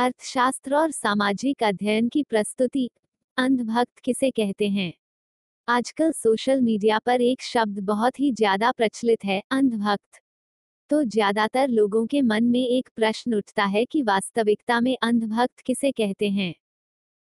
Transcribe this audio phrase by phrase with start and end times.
[0.00, 2.90] अर्थशास्त्र और सामाजिक अध्ययन की प्रस्तुति,
[3.38, 4.92] अंधभक्त किसे कहते हैं?
[5.68, 10.20] आजकल सोशल मीडिया पर एक शब्द बहुत ही ज़्यादा प्रचलित है, अंधभक्त।
[10.90, 15.92] तो ज़्यादातर लोगों के मन में एक प्रश्न उठता है कि वास्तविकता में अंधभक्त किसे
[15.92, 16.54] कहते हैं?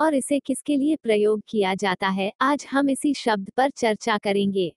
[0.00, 2.32] और इसे किसके लिए प्रयोग किया जाता है?
[2.40, 4.72] आज हम इसी शब्द पर चर्चा करेंगे।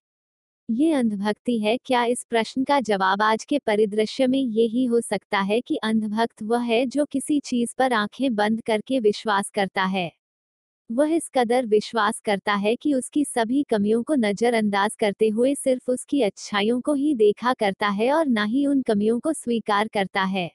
[0.71, 5.01] ये अंधभक्ति है, क्या इस प्रश्न का जवाब आज के परिदृश्य में ये ही हो
[5.01, 9.83] सकता है कि अंधभक्त वह है जो किसी चीज़ पर आँखें बंद करके विश्वास करता
[9.85, 10.11] है?
[10.89, 15.91] वह इस कदर विश्वास करता है कि उसकी सभी कमियों को नजरअंदाज करते हुए सिर्फ़
[15.91, 20.23] उसकी अच्छाइयों को ही देखा करता है और ना ही उन कमियों को स्वीकार करता
[20.25, 20.51] है।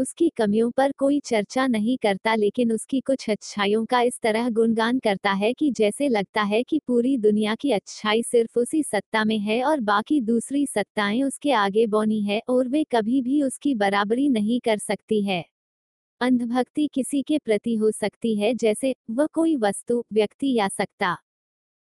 [0.00, 4.98] उसकी कमियों पर कोई चर्चा नहीं करता लेकिन उसकी कुछ अच्छाइयों का इस तरह गुणगान
[4.98, 9.38] करता है कि जैसे लगता है कि पूरी दुनिया की अच्छाई सिर्फ़ उसी सत्ता में
[9.38, 14.28] है और बाकी दूसरी सत्ताएँ उसके आगे बौनी है और वे कभी भी उसकी बराबरी
[14.28, 15.44] नहीं कर सकती है।
[16.20, 21.16] अंधभक्ति किसी के प्रति हो सकती है जैसे, वह कोई वस्तु, व्यक्ति या सत्ता।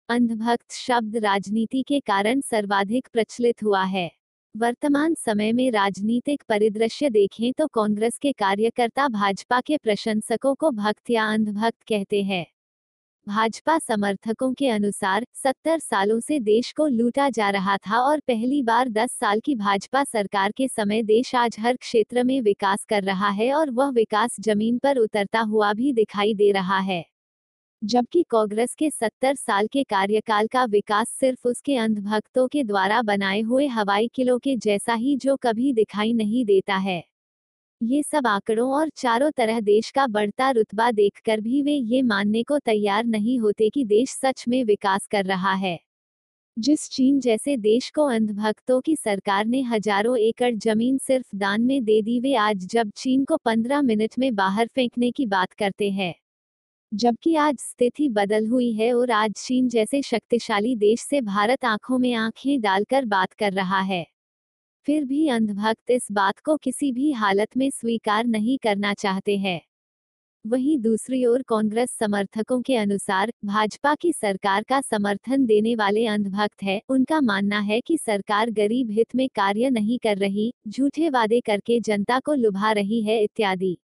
[0.08, 4.17] अंधभक्त शब्द राजनीति के कारण सर्वाधिक प्रचलित हुआ है।
[4.58, 11.10] वर्तमान समय में राजनीतिक परिदृश्य देखें तो कांग्रेस के कार्यकर्ता भाजपा के प्रशंसकों को भक्त
[11.10, 12.46] या अंधभक्त कहते हैं।
[13.26, 18.62] भाजपा समर्थकों के अनुसार, सत्तर सालों से देश को लूटा जा रहा था और पहली
[18.62, 23.02] बार दस साल की भाजपा सरकार के समय देश आज हर क्षेत्र में विकास कर
[23.02, 27.04] रहा है और वह विकास ज़मीन पर उतरता हुआ भी दिखाई दे रहा है।
[27.82, 33.40] जबकि कांग्रेस के सत्तर साल के कार्यकाल का विकास सिर्फ़ उसके अंधभक्तों के द्वारा बनाए
[33.40, 37.02] हुए हवाई किलो के जैसा ही जो कभी दिखाई नहीं देता है।
[37.80, 42.42] ये सब आंकड़ों और चारों तरह देश का बढ़ता रुतबा देखकर भी वे ये मानने
[42.42, 45.78] को तैयार नहीं होते कि देश सच में विकास कर रहा है।
[46.56, 51.84] जिस चीन जैसे देश को अंधभक्तों की सरकार ने हज़ारों एकड़ ज़मीन सिर्फ़ दान में
[51.84, 55.90] दे दी, वे आज जब चीन को पंद्रह मिनट में बाहर फेंकने की बात करते
[55.90, 56.14] हैं।
[56.94, 61.98] जबकि आज स्थिति बदल हुई है और आज चीन जैसे शक्तिशाली देश से भारत आँखों
[61.98, 64.06] में आँखें डालकर बात कर रहा है।
[64.86, 69.60] फिर भी अंधभक्त इस बात को किसी भी हालत में स्वीकार नहीं करना चाहते हैं।
[70.46, 76.62] वहीं दूसरी ओर कांग्रेस समर्थकों के अनुसार, भाजपा की सरकार का समर्थन देने वाले अंधभक्त
[76.62, 81.40] है। उनका मानना है कि सरकार गरीब हित में कार्य नहीं कर रही, झूठे वादे
[81.40, 83.78] करके जनता को लुभा रही है इत्यादि।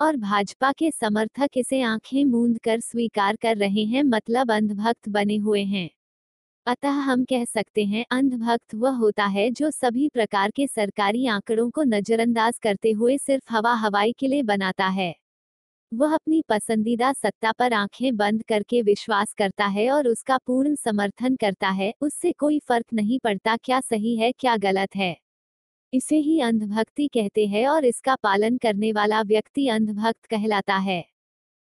[0.00, 5.36] और भाजपा के समर्थक इसे आँखें मूंद कर स्वीकार कर रहे हैं मतलब अंधभक्त बने
[5.36, 5.88] हुए हैं।
[6.66, 11.70] अतः हम कह सकते हैं, अंधभक्त वह होता है जो सभी प्रकार के सरकारी आंकड़ों
[11.70, 15.14] को नजरअंदाज करते हुए सिर्फ़ हवा हवाई किले बनाता है।
[15.92, 21.36] वह अपनी पसंदीदा सत्ता पर आँखें बंद करके विश्वास करता है और उसका पूर्ण समर्थन
[21.36, 25.16] करता है, उससे कोई फ़र्क नहीं पड़ता क्या सही है, क्या गलत है।
[25.92, 31.04] इसे ही अंधभक्ति कहते हैं और इसका पालन करने वाला व्यक्ति अंधभक्त कहलाता है।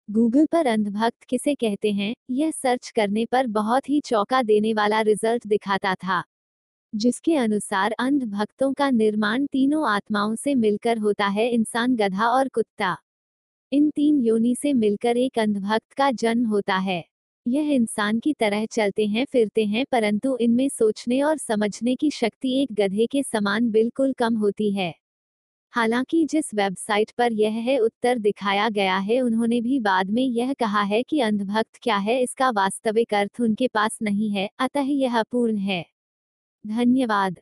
[0.09, 2.13] गूगल पर अंधभक्त किसे कहते हैं?
[2.31, 6.23] यह सर्च करने पर बहुत ही चौंका देने वाला रिज़ल्ट दिखाता था,
[6.93, 12.97] जिसके अनुसार अंधभक्तों का निर्माण तीनों आत्माओं से मिलकर होता है, इंसान गधा और कुत्ता।
[13.71, 17.03] इन तीन योनि से मिलकर एक अंधभक्त का जन्म होता है।
[17.47, 22.63] यह इंसान की तरह चलते हैं, फिरते हैं, परंतु इनमें सोचने और समझने की शक्ति
[22.63, 24.93] एक गधे के समान बिल्कुल कम होती है।
[25.73, 30.53] हालाँकि जिस वेबसाइट पर यह है, उत्तर दिखाया गया है, उन्होंने भी बाद में यह
[30.53, 35.19] कहा है कि अंधभक्त क्या है, इसका वास्तविक अर्थ उनके पास नहीं है, अतः यह
[35.19, 35.85] अपूर्ण है।
[36.67, 37.41] धन्यवाद।